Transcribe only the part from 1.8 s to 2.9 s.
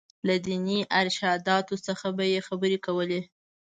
څخه به یې خبرې